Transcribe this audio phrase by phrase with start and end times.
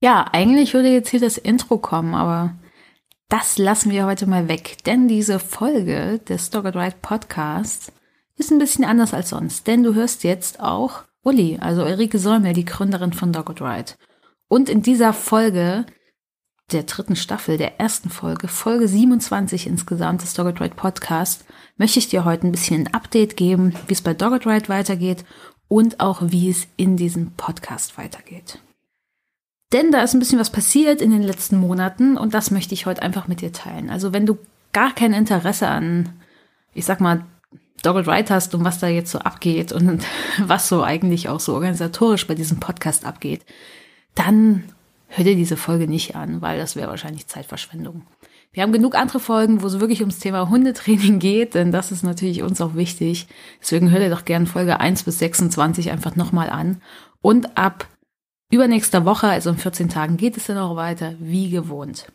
[0.00, 2.54] Ja, eigentlich würde jetzt hier das Intro kommen, aber
[3.28, 7.92] das lassen wir heute mal weg, denn diese Folge des Dogged Ride Podcasts
[8.36, 12.52] ist ein bisschen anders als sonst, denn du hörst jetzt auch Uli, also Ulrike Säumel,
[12.52, 13.94] die Gründerin von Dogged Ride.
[14.48, 15.86] Und in dieser Folge
[16.72, 21.44] der dritten Staffel, der ersten Folge, Folge 27 insgesamt des Dogged Ride Podcast,
[21.76, 25.24] möchte ich dir heute ein bisschen ein Update geben, wie es bei Dogged Ride weitergeht
[25.68, 28.60] und auch wie es in diesem Podcast weitergeht.
[29.72, 32.86] Denn da ist ein bisschen was passiert in den letzten Monaten und das möchte ich
[32.86, 33.90] heute einfach mit dir teilen.
[33.90, 34.38] Also wenn du
[34.72, 36.10] gar kein Interesse an,
[36.74, 37.24] ich sag mal,
[37.82, 40.04] Dogged Right hast und was da jetzt so abgeht und
[40.38, 43.44] was so eigentlich auch so organisatorisch bei diesem Podcast abgeht,
[44.14, 44.64] dann
[45.08, 48.02] hör dir diese Folge nicht an, weil das wäre wahrscheinlich Zeitverschwendung.
[48.52, 52.02] Wir haben genug andere Folgen, wo es wirklich ums Thema Hundetraining geht, denn das ist
[52.02, 53.26] natürlich uns auch wichtig.
[53.60, 56.80] Deswegen hör dir doch gerne Folge 1 bis 26 einfach nochmal an.
[57.20, 57.86] Und ab
[58.50, 62.12] Übernächster Woche, also in 14 Tagen, geht es dann auch weiter, wie gewohnt.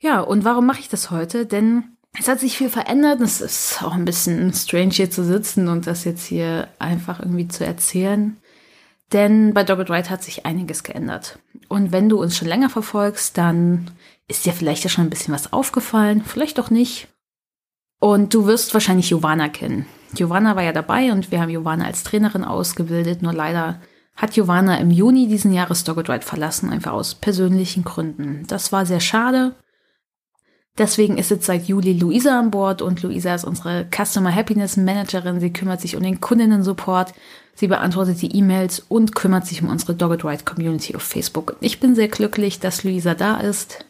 [0.00, 1.46] Ja, und warum mache ich das heute?
[1.46, 3.20] Denn es hat sich viel verändert.
[3.20, 7.48] Es ist auch ein bisschen strange hier zu sitzen und das jetzt hier einfach irgendwie
[7.48, 8.36] zu erzählen.
[9.12, 11.38] Denn bei Dogged Ride hat sich einiges geändert.
[11.68, 13.90] Und wenn du uns schon länger verfolgst, dann
[14.28, 17.08] ist dir vielleicht ja schon ein bisschen was aufgefallen, vielleicht auch nicht.
[18.00, 19.86] Und du wirst wahrscheinlich Giovanna kennen.
[20.14, 23.80] Giovanna war ja dabei und wir haben Giovanna als Trainerin ausgebildet, nur leider
[24.16, 28.44] hat Giovanna im Juni diesen Jahres Dogged Ride verlassen, einfach aus persönlichen Gründen.
[28.46, 29.54] Das war sehr schade.
[30.78, 35.40] Deswegen ist jetzt seit Juli Luisa an Bord und Luisa ist unsere Customer Happiness Managerin.
[35.40, 37.14] Sie kümmert sich um den Kundinnen-Support,
[37.54, 41.56] sie beantwortet die E-Mails und kümmert sich um unsere Dogged Ride Community auf Facebook.
[41.60, 43.86] Ich bin sehr glücklich, dass Luisa da ist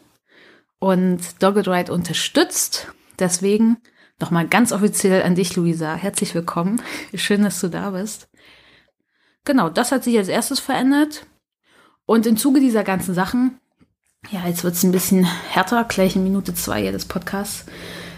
[0.79, 2.87] und Dogged Ride unterstützt.
[3.19, 3.77] Deswegen
[4.19, 5.95] nochmal ganz offiziell an dich, Luisa.
[5.95, 6.81] Herzlich willkommen.
[7.13, 8.29] Schön, dass du da bist.
[9.47, 11.25] Genau, das hat sich als erstes verändert.
[12.05, 13.57] Und im Zuge dieser ganzen Sachen,
[14.29, 17.65] ja, jetzt wird es ein bisschen härter, gleich in Minute zwei des Podcasts.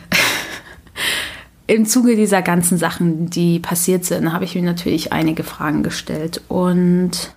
[1.67, 6.41] Im Zuge dieser ganzen Sachen, die passiert sind, habe ich mir natürlich einige Fragen gestellt.
[6.47, 7.35] Und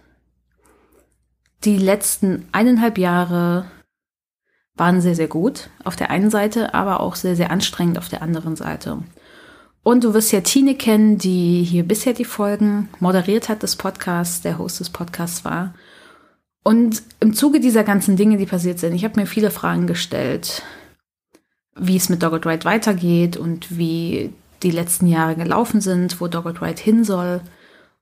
[1.65, 3.67] die letzten eineinhalb Jahre
[4.75, 8.23] waren sehr, sehr gut auf der einen Seite, aber auch sehr, sehr anstrengend auf der
[8.23, 9.03] anderen Seite.
[9.85, 14.41] Und du wirst ja Tine kennen, die hier bisher die Folgen moderiert hat des Podcasts,
[14.41, 15.75] der Host des Podcasts war.
[16.63, 20.63] Und im Zuge dieser ganzen Dinge, die passiert sind, ich habe mir viele Fragen gestellt,
[21.75, 24.33] wie es mit Dogged Ride weitergeht und wie
[24.63, 27.41] die letzten Jahre gelaufen sind, wo Dogged Ride hin soll.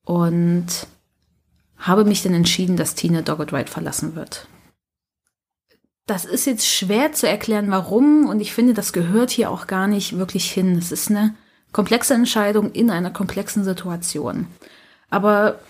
[0.05, 0.67] Und
[1.79, 4.47] habe mich dann entschieden, dass Tine Dogged Ride verlassen wird.
[6.07, 8.27] Das ist jetzt schwer zu erklären, warum.
[8.27, 10.77] Und ich finde, das gehört hier auch gar nicht wirklich hin.
[10.77, 11.35] Es ist eine
[11.73, 14.47] komplexe Entscheidung in einer komplexen Situation.
[15.11, 15.61] Aber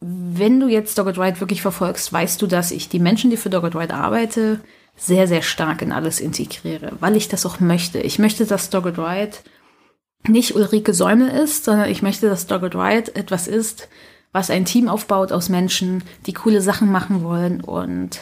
[0.00, 3.50] wenn du jetzt Dogged Ride wirklich verfolgst, weißt du, dass ich die Menschen, die für
[3.50, 4.60] Dogged Ride arbeite,
[4.96, 8.00] sehr, sehr stark in alles integriere, weil ich das auch möchte.
[8.00, 9.36] Ich möchte, dass Dogged Ride
[10.26, 13.88] nicht Ulrike Säumel ist, sondern ich möchte, dass Dogged Ride etwas ist,
[14.32, 18.20] was ein Team aufbaut aus Menschen, die coole Sachen machen wollen und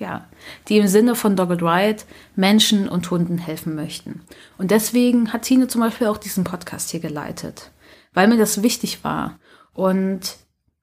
[0.00, 0.26] ja,
[0.68, 2.02] die im Sinne von Dogged Ride
[2.34, 4.22] Menschen und Hunden helfen möchten.
[4.58, 7.70] Und deswegen hat Tine zum Beispiel auch diesen Podcast hier geleitet,
[8.12, 9.38] weil mir das wichtig war.
[9.74, 10.36] Und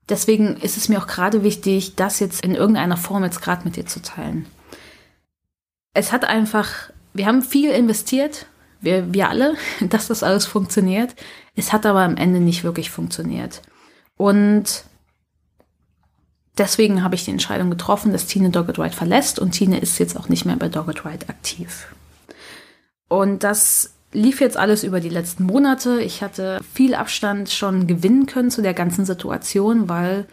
[0.07, 3.75] deswegen ist es mir auch gerade wichtig, das jetzt in irgendeiner Form jetzt gerade mit
[3.75, 4.45] dir zu teilen.
[5.93, 8.45] Es hat einfach, wir haben viel investiert,
[8.81, 11.15] wir, wir alle, dass das alles funktioniert.
[11.55, 13.63] Es hat aber am Ende nicht wirklich funktioniert.
[14.15, 14.83] Und
[16.57, 20.17] deswegen habe ich die Entscheidung getroffen, dass Tine Dogged Ride verlässt und Tine ist jetzt
[20.17, 21.87] auch nicht mehr bei Dogged Ride aktiv.
[23.07, 26.01] Und das lief jetzt alles über die letzten Monate.
[26.01, 30.27] Ich hatte viel Abstand schon gewinnen können zu der ganzen Situation, weil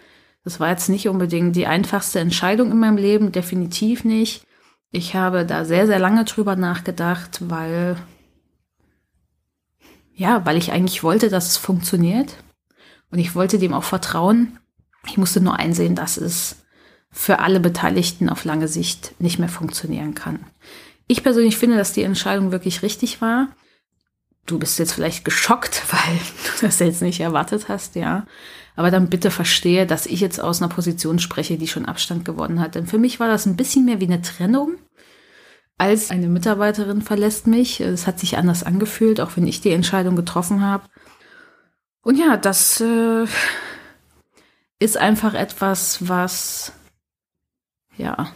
[0.45, 4.45] das war jetzt nicht unbedingt die einfachste Entscheidung in meinem Leben, definitiv nicht.
[4.91, 7.97] Ich habe da sehr, sehr lange drüber nachgedacht, weil,
[10.15, 12.37] ja, weil ich eigentlich wollte, dass es funktioniert.
[13.11, 14.59] Und ich wollte dem auch vertrauen.
[15.07, 16.65] Ich musste nur einsehen, dass es
[17.11, 20.41] für alle Beteiligten auf lange Sicht nicht mehr funktionieren kann.
[21.07, 23.49] Ich persönlich finde, dass die Entscheidung wirklich richtig war.
[24.47, 28.27] Du bist jetzt vielleicht geschockt, weil du das jetzt nicht erwartet hast, ja.
[28.77, 32.59] Aber dann bitte verstehe, dass ich jetzt aus einer Position spreche, die schon Abstand gewonnen
[32.59, 32.75] hat.
[32.75, 34.75] Denn für mich war das ein bisschen mehr wie eine Trennung.
[35.79, 37.81] Als eine Mitarbeiterin verlässt mich.
[37.81, 40.89] Es hat sich anders angefühlt, auch wenn ich die Entscheidung getroffen habe.
[42.03, 43.27] Und ja, das äh,
[44.85, 46.73] ist einfach etwas, was
[47.97, 48.29] ja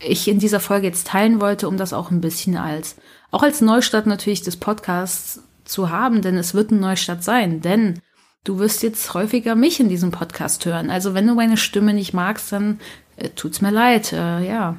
[0.00, 2.96] ich in dieser Folge jetzt teilen wollte, um das auch ein bisschen als
[3.32, 8.00] auch als Neustart natürlich des Podcasts zu haben, denn es wird ein Neustart sein, denn
[8.44, 10.88] du wirst jetzt häufiger mich in diesem Podcast hören.
[10.88, 12.78] Also wenn du meine Stimme nicht magst, dann
[13.16, 14.76] äh, tut's mir leid, äh, ja.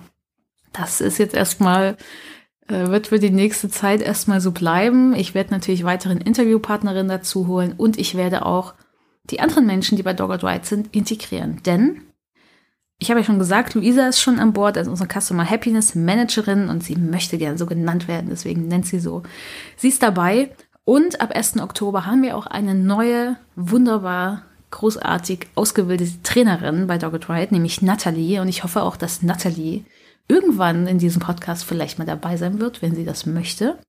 [0.71, 1.97] Das ist jetzt erstmal,
[2.67, 5.13] äh, wird für die nächste Zeit erstmal so bleiben.
[5.13, 8.73] Ich werde natürlich weiteren Interviewpartnerinnen dazu holen und ich werde auch
[9.29, 11.61] die anderen Menschen, die bei Dogged White sind, integrieren.
[11.63, 12.01] Denn
[12.97, 16.67] ich habe ja schon gesagt, Luisa ist schon an Bord als unsere Customer Happiness Managerin
[16.67, 19.23] und sie möchte gern so genannt werden, deswegen nennt sie so.
[19.77, 20.51] Sie ist dabei
[20.83, 21.59] und ab 1.
[21.59, 28.41] Oktober haben wir auch eine neue, wunderbar großartig ausgebildete Trainerin bei Dogged Ride, nämlich Natalie.
[28.41, 29.83] Und ich hoffe auch, dass Natalie
[30.29, 33.79] irgendwann in diesem Podcast vielleicht mal dabei sein wird, wenn sie das möchte.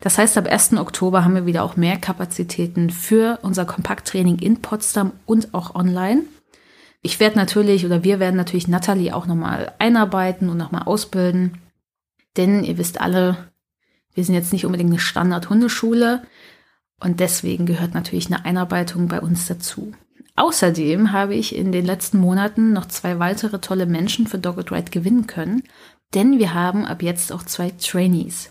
[0.00, 0.74] Das heißt, ab 1.
[0.74, 6.22] Oktober haben wir wieder auch mehr Kapazitäten für unser Kompakttraining in Potsdam und auch online.
[7.02, 11.58] Ich werde natürlich oder wir werden natürlich Natalie auch nochmal einarbeiten und nochmal ausbilden.
[12.36, 13.50] Denn ihr wisst alle,
[14.14, 16.22] wir sind jetzt nicht unbedingt eine Standard-Hundeschule
[17.00, 19.92] und deswegen gehört natürlich eine Einarbeitung bei uns dazu.
[20.38, 24.92] Außerdem habe ich in den letzten Monaten noch zwei weitere tolle Menschen für Dogged Ride
[24.92, 25.64] gewinnen können,
[26.14, 28.50] denn wir haben ab jetzt auch zwei Trainees.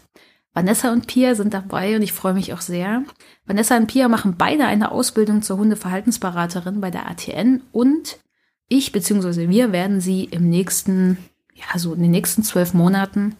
[0.53, 3.03] Vanessa und Pia sind dabei und ich freue mich auch sehr.
[3.45, 8.17] Vanessa und Pia machen beide eine Ausbildung zur Hundeverhaltensberaterin bei der ATN und
[8.67, 9.47] ich bzw.
[9.47, 11.17] wir werden sie im nächsten,
[11.53, 13.37] ja, so in den nächsten zwölf Monaten,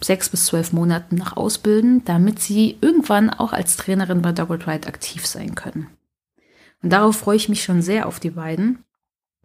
[0.00, 4.88] sechs bis zwölf Monaten noch ausbilden, damit sie irgendwann auch als Trainerin bei Dogged Ride
[4.88, 5.88] aktiv sein können.
[6.82, 8.84] Und darauf freue ich mich schon sehr auf die beiden.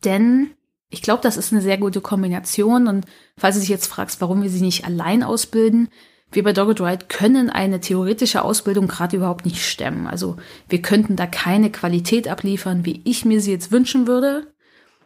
[0.03, 0.51] Denn
[0.89, 2.87] ich glaube, das ist eine sehr gute Kombination.
[2.87, 3.05] Und
[3.37, 5.89] falls du dich jetzt fragst, warum wir sie nicht allein ausbilden,
[6.31, 10.07] wir bei Dogged Ride können eine theoretische Ausbildung gerade überhaupt nicht stemmen.
[10.07, 10.35] Also
[10.67, 14.47] wir könnten da keine Qualität abliefern, wie ich mir sie jetzt wünschen würde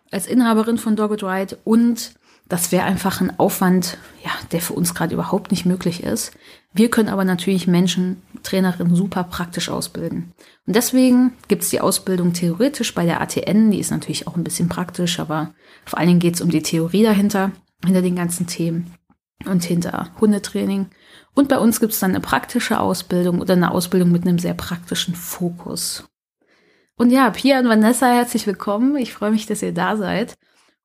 [0.09, 1.57] als Inhaberin von Dogged Ride.
[1.63, 2.13] Und
[2.51, 6.33] das wäre einfach ein Aufwand, ja, der für uns gerade überhaupt nicht möglich ist.
[6.73, 10.33] Wir können aber natürlich Menschen, Trainerinnen super praktisch ausbilden.
[10.67, 14.43] Und deswegen gibt es die Ausbildung theoretisch bei der ATN, die ist natürlich auch ein
[14.43, 15.53] bisschen praktisch, aber
[15.85, 17.51] vor allen Dingen geht es um die Theorie dahinter,
[17.85, 18.93] hinter den ganzen Themen
[19.45, 20.87] und hinter Hundetraining.
[21.33, 24.55] Und bei uns gibt es dann eine praktische Ausbildung oder eine Ausbildung mit einem sehr
[24.55, 26.03] praktischen Fokus.
[26.97, 28.97] Und ja, Pia und Vanessa, herzlich willkommen.
[28.97, 30.35] Ich freue mich, dass ihr da seid.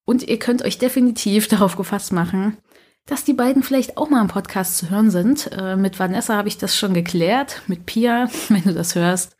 [0.06, 2.56] Und ihr könnt euch definitiv darauf gefasst machen,
[3.04, 5.52] dass die beiden vielleicht auch mal im Podcast zu hören sind.
[5.52, 7.62] Äh, mit Vanessa habe ich das schon geklärt.
[7.66, 9.36] Mit Pia, wenn du das hörst,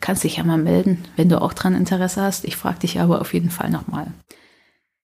[0.00, 2.44] kannst dich ja mal melden, wenn du auch dran Interesse hast.
[2.44, 4.12] Ich frage dich aber auf jeden Fall nochmal.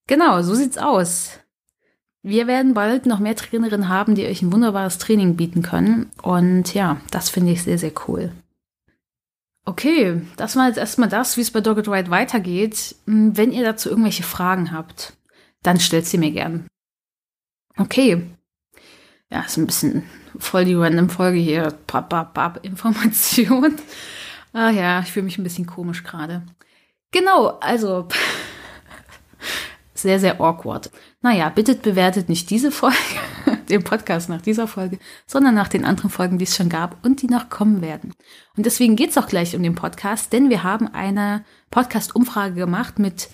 [0.07, 1.41] Genau, so sieht's aus.
[2.23, 6.11] Wir werden bald noch mehr Trainerinnen haben, die euch ein wunderbares Training bieten können.
[6.23, 8.33] Und ja, das finde ich sehr, sehr cool.
[9.69, 12.95] Okay, das war jetzt erstmal das, wie es bei Dogged Ride weitergeht.
[13.07, 15.15] Hm, wenn ihr dazu irgendwelche Fragen habt,
[15.63, 16.69] dann stellt sie mir gern.
[17.77, 18.23] Okay.
[19.31, 20.05] Ja, ist ein bisschen
[20.39, 21.75] voll die random Folge hier.
[21.89, 23.77] Bap, bap, bap, Information.
[24.53, 26.47] Ah ja, ich fühle mich ein bisschen komisch gerade.
[27.11, 28.07] Genau, also
[29.95, 30.93] sehr, sehr awkward.
[31.23, 32.97] Naja, bitte bewertet nicht diese Folge,
[33.69, 37.23] den Podcast nach dieser Folge, sondern nach den anderen Folgen, die es schon gab und
[37.23, 38.13] die noch kommen werden.
[38.57, 42.99] Und deswegen geht es auch gleich um den Podcast, denn wir haben eine Podcast-Umfrage gemacht
[42.99, 43.31] mit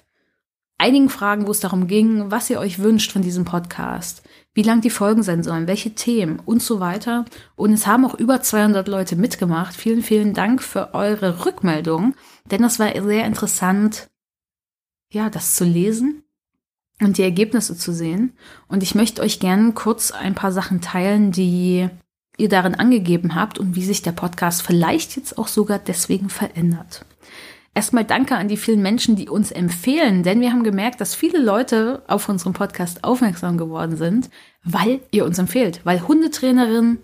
[0.79, 4.81] einigen Fragen, wo es darum ging, was ihr euch wünscht von diesem Podcast, wie lang
[4.81, 7.25] die Folgen sein sollen, welche Themen und so weiter.
[7.55, 9.75] Und es haben auch über 200 Leute mitgemacht.
[9.77, 12.15] Vielen, vielen Dank für eure Rückmeldung,
[12.51, 14.11] denn das war sehr interessant,
[15.11, 16.25] ja, das zu lesen
[17.05, 18.33] und die Ergebnisse zu sehen.
[18.69, 21.89] Und ich möchte euch gerne kurz ein paar Sachen teilen, die
[22.39, 27.05] ihr darin angegeben habt und wie sich der Podcast vielleicht jetzt auch sogar deswegen verändert.
[27.75, 31.39] Erstmal danke an die vielen Menschen, die uns empfehlen, denn wir haben gemerkt, dass viele
[31.39, 34.29] Leute auf unseren Podcast aufmerksam geworden sind,
[34.63, 36.99] weil ihr uns empfehlt, weil Hundetrainerinnen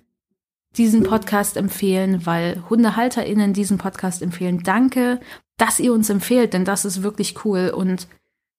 [0.77, 4.63] diesen Podcast empfehlen, weil HundehalterInnen diesen Podcast empfehlen.
[4.63, 5.21] Danke,
[5.57, 7.73] dass ihr uns empfehlt, denn das ist wirklich cool.
[7.75, 8.07] Und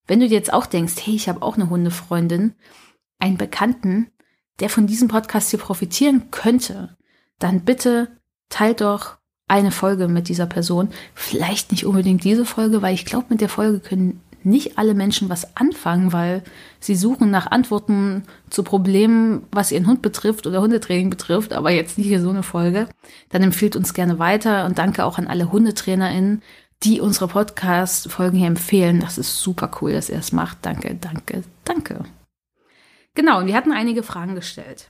[0.10, 2.56] wenn du dir jetzt auch denkst, hey, ich habe auch eine Hundefreundin,
[3.20, 4.08] einen Bekannten,
[4.60, 6.98] der von diesem Podcast hier profitieren könnte,
[7.38, 8.10] dann bitte
[8.50, 10.90] teilt doch eine Folge mit dieser Person.
[11.14, 15.30] Vielleicht nicht unbedingt diese Folge, weil ich glaube, mit der Folge können nicht alle Menschen
[15.30, 16.44] was anfangen, weil
[16.80, 21.98] sie suchen nach Antworten zu Problemen, was ihren Hund betrifft oder Hundetraining betrifft, aber jetzt
[21.98, 22.88] nicht hier so eine Folge.
[23.30, 26.42] Dann empfiehlt uns gerne weiter und danke auch an alle HundetrainerInnen,
[26.84, 29.00] die unsere Podcast-Folgen hier empfehlen.
[29.02, 30.60] Das ist super cool, dass ihr es macht.
[30.62, 32.06] Danke, danke, danke.
[33.16, 34.90] Genau, und wir hatten einige Fragen gestellt.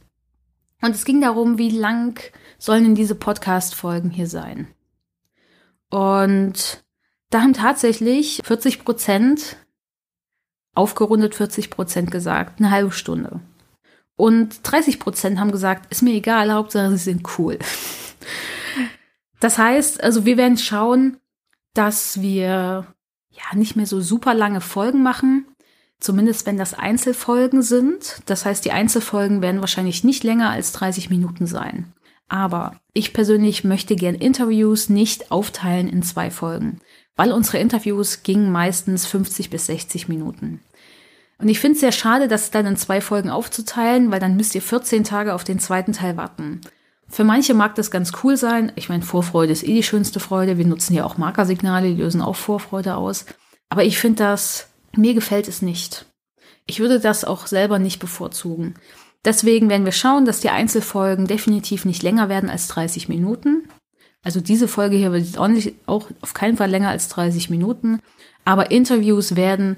[0.82, 2.20] Und es ging darum, wie lang
[2.58, 4.68] sollen denn diese Podcast-Folgen hier sein?
[5.90, 6.84] Und
[7.32, 9.58] da haben tatsächlich 40 Prozent,
[10.76, 13.42] aufgerundet 40 Prozent gesagt, eine halbe Stunde.
[14.16, 17.58] Und 30 Prozent haben gesagt, ist mir egal, Hauptsache sie sind cool.
[19.40, 21.18] Das heißt, also wir werden schauen,
[21.74, 22.88] dass wir
[23.30, 25.46] ja nicht mehr so super lange Folgen machen,
[26.00, 28.22] Zumindest wenn das Einzelfolgen sind.
[28.26, 31.94] Das heißt, die Einzelfolgen werden wahrscheinlich nicht länger als 30 Minuten sein.
[32.30, 36.80] Aber ich persönlich möchte gern Interviews nicht aufteilen in zwei Folgen,
[37.16, 40.62] weil unsere Interviews gingen meistens 50 bis 60 Minuten.
[41.38, 44.56] Und ich finde es sehr schade, das dann in zwei Folgen aufzuteilen, weil dann müsst
[44.56, 46.62] ihr 14 Tage auf den zweiten Teil warten.
[47.10, 48.72] Für manche mag das ganz cool sein.
[48.76, 50.58] Ich meine, Vorfreude ist eh die schönste Freude.
[50.58, 53.26] Wir nutzen ja auch Markersignale, die lösen auch Vorfreude aus.
[53.70, 56.06] Aber ich finde das, mir gefällt es nicht.
[56.66, 58.76] Ich würde das auch selber nicht bevorzugen.
[59.26, 63.68] Deswegen werden wir schauen, dass die Einzelfolgen definitiv nicht länger werden als 30 Minuten.
[64.24, 68.02] Also diese Folge hier wird auch, nicht, auch auf keinen Fall länger als 30 Minuten.
[68.46, 69.78] Aber Interviews werden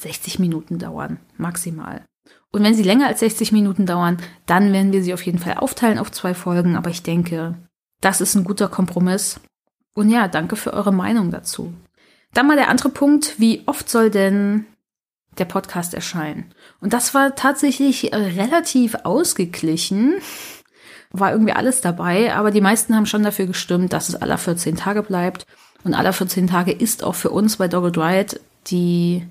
[0.00, 2.04] 60 Minuten dauern, maximal.
[2.50, 5.54] Und wenn sie länger als 60 Minuten dauern, dann werden wir sie auf jeden Fall
[5.54, 6.76] aufteilen auf zwei Folgen.
[6.76, 7.54] Aber ich denke,
[8.00, 9.40] das ist ein guter Kompromiss.
[9.94, 11.74] Und ja, danke für eure Meinung dazu.
[12.32, 14.66] Dann mal der andere Punkt, wie oft soll denn
[15.38, 16.54] der Podcast erscheinen?
[16.80, 20.14] Und das war tatsächlich relativ ausgeglichen.
[21.10, 24.76] War irgendwie alles dabei, aber die meisten haben schon dafür gestimmt, dass es aller 14
[24.76, 25.46] Tage bleibt.
[25.84, 29.26] Und aller 14 Tage ist auch für uns bei Dogged Riot die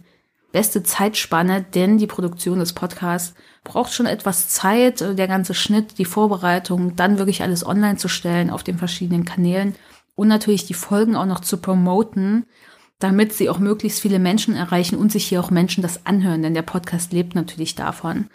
[0.58, 6.06] beste Zeitspanne, denn die Produktion des Podcasts braucht schon etwas Zeit, der ganze Schnitt, die
[6.06, 9.76] Vorbereitung, dann wirklich alles online zu stellen auf den verschiedenen Kanälen
[10.16, 12.48] und natürlich die Folgen auch noch zu promoten,
[12.98, 16.56] damit sie auch möglichst viele Menschen erreichen und sich hier auch Menschen das anhören, denn
[16.56, 18.26] der Podcast lebt natürlich davon,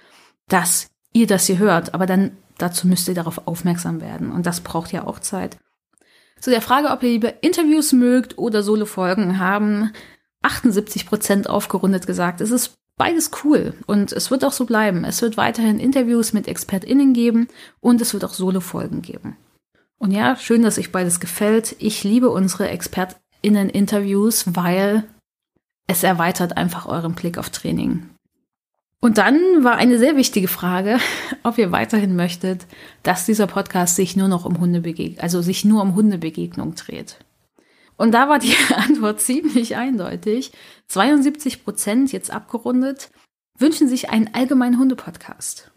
[0.47, 4.61] dass ihr das hier hört, aber dann dazu müsst ihr darauf aufmerksam werden und das
[4.61, 5.57] braucht ja auch Zeit.
[6.38, 9.91] Zu der Frage, ob ihr lieber Interviews mögt oder Solo-Folgen haben,
[10.43, 15.05] 78 Prozent aufgerundet gesagt, es ist beides cool und es wird auch so bleiben.
[15.05, 17.49] Es wird weiterhin Interviews mit ExpertInnen geben
[17.81, 19.37] und es wird auch Solo-Folgen geben.
[19.99, 21.77] Und ja, schön, dass euch beides gefällt.
[21.79, 25.05] Ich liebe unsere ExpertInnen-Interviews, weil
[25.87, 28.09] es erweitert einfach euren Blick auf Training.
[29.01, 30.99] Und dann war eine sehr wichtige Frage,
[31.43, 32.67] ob ihr weiterhin möchtet,
[33.03, 37.19] dass dieser Podcast sich nur noch um Hundebegegnung, also sich nur um Hundebegegnung dreht.
[38.03, 40.51] Und da war die Antwort ziemlich eindeutig.
[40.89, 43.13] 72 Prozent, jetzt abgerundet,
[43.57, 45.71] wünschen sich einen allgemeinen Hundepodcast.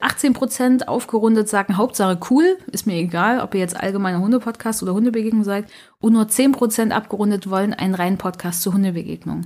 [0.00, 4.94] 18 Prozent aufgerundet sagen Hauptsache cool, ist mir egal, ob ihr jetzt allgemeiner Hundepodcast oder
[4.94, 5.66] Hundebegegnung seid.
[6.00, 9.44] Und nur 10 Prozent abgerundet wollen einen reinen Podcast zur Hundebegegnung.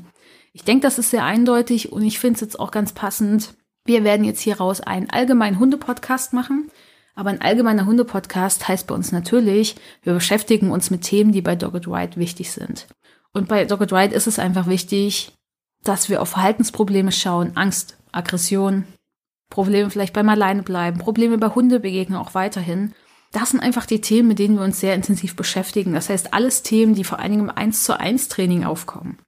[0.52, 3.54] Ich denke, das ist sehr eindeutig und ich finde es jetzt auch ganz passend.
[3.84, 6.70] Wir werden jetzt hieraus einen allgemeinen Hundepodcast machen.
[7.18, 11.56] Aber ein allgemeiner Hunde-Podcast heißt bei uns natürlich, wir beschäftigen uns mit Themen, die bei
[11.56, 12.86] Dogged Ride wichtig sind.
[13.32, 15.32] Und bei Dogged Ride ist es einfach wichtig,
[15.82, 18.84] dass wir auf Verhaltensprobleme schauen, Angst, Aggression,
[19.50, 22.94] Probleme vielleicht beim Alleinebleiben, Probleme bei Hundebegegnungen auch weiterhin.
[23.32, 25.94] Das sind einfach die Themen, mit denen wir uns sehr intensiv beschäftigen.
[25.94, 29.18] Das heißt, alles Themen, die vor allen Dingen im 1 zu 1 Training aufkommen.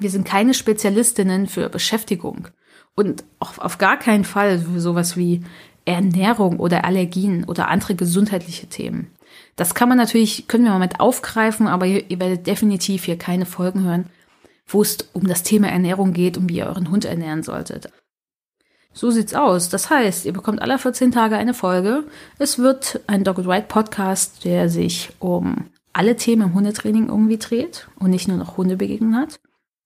[0.00, 2.48] Wir sind keine Spezialistinnen für Beschäftigung
[2.96, 5.44] und auf gar keinen Fall für sowas wie
[5.86, 9.10] Ernährung oder Allergien oder andere gesundheitliche Themen.
[9.54, 13.16] Das kann man natürlich, können wir mal mit aufgreifen, aber ihr, ihr werdet definitiv hier
[13.16, 14.10] keine Folgen hören,
[14.66, 17.90] wo es um das Thema Ernährung geht und wie ihr euren Hund ernähren solltet.
[18.92, 19.68] So sieht's aus.
[19.68, 22.04] Das heißt, ihr bekommt alle 14 Tage eine Folge.
[22.38, 27.38] Es wird ein Dog and Ride Podcast, der sich um alle Themen im Hundetraining irgendwie
[27.38, 29.38] dreht und nicht nur noch Hundebegegnungen hat.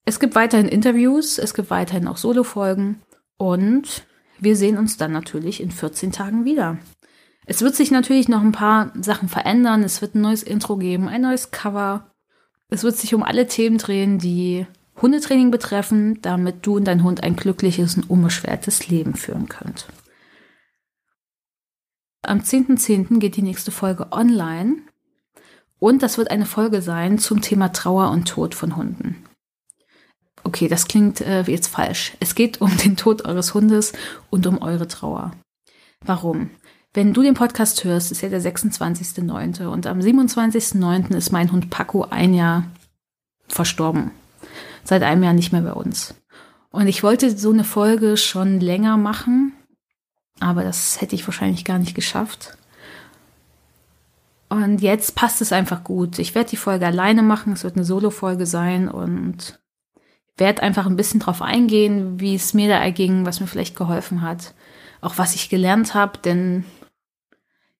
[0.04, 3.02] Es gibt weiterhin Interviews, es gibt weiterhin auch Solo-Folgen
[3.37, 4.04] und
[4.41, 6.79] wir sehen uns dann natürlich in 14 Tagen wieder.
[7.47, 9.83] Es wird sich natürlich noch ein paar Sachen verändern.
[9.83, 12.11] Es wird ein neues Intro geben, ein neues Cover.
[12.69, 14.67] Es wird sich um alle Themen drehen, die
[15.01, 19.89] Hundetraining betreffen, damit du und dein Hund ein glückliches und unbeschwertes Leben führen könnt.
[22.23, 23.09] Am 10.10.
[23.09, 23.19] .10.
[23.19, 24.77] geht die nächste Folge online
[25.79, 29.25] und das wird eine Folge sein zum Thema Trauer und Tod von Hunden.
[30.45, 32.13] Okay, das klingt äh, jetzt falsch.
[32.21, 33.93] Es geht um den Tod eures Hundes
[34.31, 35.33] und um eure Trauer.
[36.05, 36.51] Warum?
[36.93, 39.67] Wenn du den Podcast hörst, ist ja der 26.09.
[39.67, 41.15] und am 27.09.
[41.15, 42.65] ist mein Hund Paco ein Jahr
[43.47, 44.11] verstorben.
[44.83, 46.15] Seit einem Jahr nicht mehr bei uns.
[46.71, 49.53] Und ich wollte so eine Folge schon länger machen,
[50.41, 52.57] aber das hätte ich wahrscheinlich gar nicht geschafft.
[54.49, 56.19] Und jetzt passt es einfach gut.
[56.19, 57.53] Ich werde die Folge alleine machen.
[57.53, 59.60] Es wird eine Solo-Folge sein und
[60.37, 64.23] werde einfach ein bisschen drauf eingehen, wie es mir da erging, was mir vielleicht geholfen
[64.23, 64.55] hat,
[65.01, 66.65] auch was ich gelernt habe, denn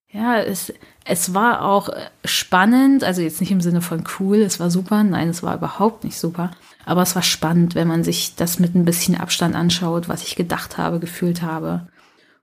[0.09, 0.73] ja, es,
[1.05, 1.89] es war auch
[2.25, 6.03] spannend, also jetzt nicht im Sinne von cool, es war super, nein, es war überhaupt
[6.03, 6.51] nicht super,
[6.85, 10.35] aber es war spannend, wenn man sich das mit ein bisschen Abstand anschaut, was ich
[10.35, 11.87] gedacht habe, gefühlt habe.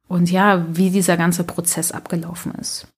[0.06, 2.88] Und ja, wie dieser ganze Prozess abgelaufen ist.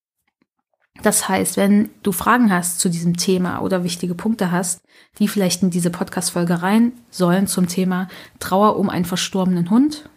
[1.02, 4.82] Das heißt, wenn du Fragen hast zu diesem Thema oder wichtige Punkte hast,
[5.18, 10.08] die vielleicht in diese Podcast-Folge rein sollen zum Thema Trauer um einen verstorbenen Hund,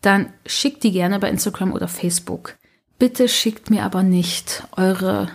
[0.00, 2.56] dann schickt die gerne bei Instagram oder Facebook.
[2.98, 5.30] Bitte schickt mir aber nicht eure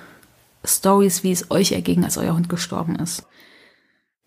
[0.64, 3.26] Stories, wie es euch erging, als euer Hund gestorben ist.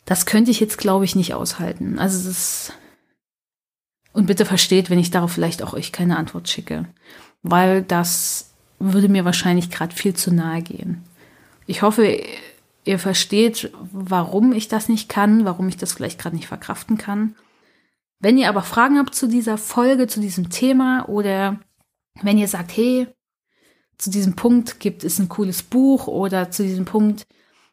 [0.05, 1.99] Das könnte ich jetzt, glaube ich, nicht aushalten.
[1.99, 2.73] Also ist
[4.13, 6.87] und bitte versteht, wenn ich darauf vielleicht auch euch keine Antwort schicke,
[7.43, 11.03] weil das würde mir wahrscheinlich gerade viel zu nahe gehen.
[11.67, 12.21] Ich hoffe,
[12.85, 17.35] ihr versteht, warum ich das nicht kann, warum ich das vielleicht gerade nicht verkraften kann.
[18.21, 21.61] Wenn ihr aber Fragen habt zu dieser Folge, zu diesem Thema oder
[22.23, 23.07] wenn ihr sagt, hey,
[23.99, 27.27] zu diesem Punkt gibt es ein cooles Buch oder zu diesem Punkt,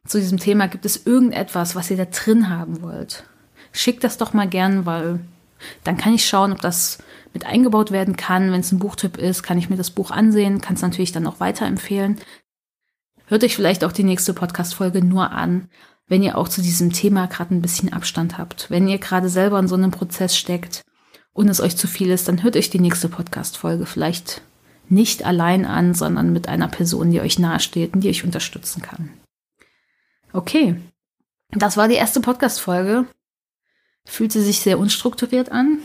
[0.05, 3.23] zu diesem Thema gibt es irgendetwas, was ihr da drin haben wollt,
[3.71, 5.19] schickt das doch mal gern, weil
[5.83, 6.99] dann kann ich schauen, ob das
[7.33, 8.51] mit eingebaut werden kann.
[8.51, 11.27] Wenn es ein Buchtipp ist, kann ich mir das Buch ansehen, kann es natürlich dann
[11.27, 12.19] auch weiterempfehlen.
[13.27, 15.69] Hört euch vielleicht auch die nächste Podcast-Folge nur an,
[16.07, 18.69] wenn ihr auch zu diesem Thema gerade ein bisschen Abstand habt.
[18.69, 20.81] Wenn ihr gerade selber in so einem Prozess steckt
[21.31, 24.41] und es euch zu viel ist, dann hört euch die nächste Podcast-Folge vielleicht
[24.89, 29.09] nicht allein an, sondern mit einer Person, die euch nahesteht und die euch unterstützen kann.
[30.33, 30.75] Okay,
[31.51, 33.05] das war die erste Podcast-Folge.
[34.05, 35.79] Fühlte sich sehr unstrukturiert an.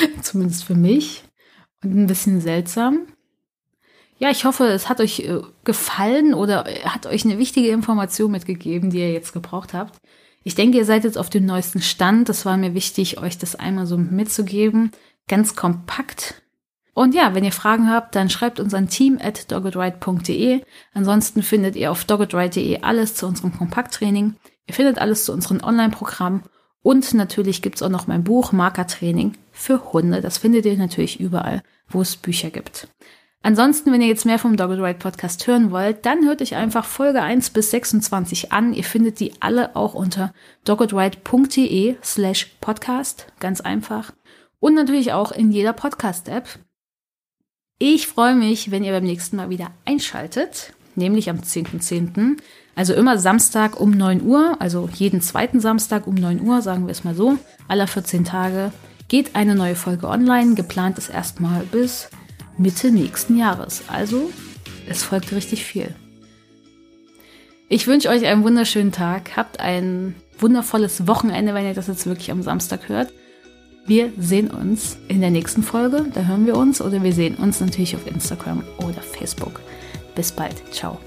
[0.22, 1.24] Zumindest für mich.
[1.82, 3.06] Und ein bisschen seltsam.
[4.18, 8.90] Ja, ich hoffe, es hat euch äh, gefallen oder hat euch eine wichtige Information mitgegeben,
[8.90, 9.98] die ihr jetzt gebraucht habt.
[10.42, 12.28] Ich denke, ihr seid jetzt auf dem neuesten Stand.
[12.28, 14.90] Das war mir wichtig, euch das einmal so mitzugeben.
[15.28, 16.42] Ganz kompakt.
[16.92, 20.62] Und ja, wenn ihr Fragen habt, dann schreibt uns an team at doggedright.de.
[20.92, 24.36] Ansonsten findet ihr auf doggedright.de alles zu unserem Kompakttraining.
[24.66, 26.42] Ihr findet alles zu unserem Online-Programm.
[26.82, 30.20] Und natürlich gibt's auch noch mein Buch Markertraining für Hunde.
[30.20, 32.88] Das findet ihr natürlich überall, wo es Bücher gibt.
[33.42, 36.84] Ansonsten, wenn ihr jetzt mehr vom Dogged Ride Podcast hören wollt, dann hört euch einfach
[36.84, 38.74] Folge 1 bis 26 an.
[38.74, 40.34] Ihr findet die alle auch unter
[40.64, 43.26] doggedride.de slash podcast.
[43.40, 44.12] Ganz einfach.
[44.58, 46.48] Und natürlich auch in jeder Podcast-App.
[47.78, 52.12] Ich freue mich, wenn ihr beim nächsten Mal wieder einschaltet, nämlich am 10.10.
[52.12, 52.36] .10.
[52.74, 56.92] Also immer Samstag um 9 Uhr, also jeden zweiten Samstag um 9 Uhr, sagen wir
[56.92, 57.36] es mal so,
[57.68, 58.72] aller 14 Tage
[59.08, 60.54] geht eine neue Folge online.
[60.54, 62.08] Geplant ist erstmal bis
[62.56, 63.82] Mitte nächsten Jahres.
[63.88, 64.30] Also
[64.88, 65.94] es folgt richtig viel.
[67.68, 69.36] Ich wünsche euch einen wunderschönen Tag.
[69.36, 73.12] Habt ein wundervolles Wochenende, wenn ihr das jetzt wirklich am Samstag hört.
[73.86, 76.06] Wir sehen uns in der nächsten Folge.
[76.14, 79.60] Da hören wir uns oder wir sehen uns natürlich auf Instagram oder Facebook.
[80.14, 80.62] Bis bald.
[80.72, 80.98] Ciao.